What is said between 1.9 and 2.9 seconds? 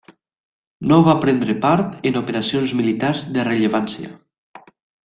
en operacions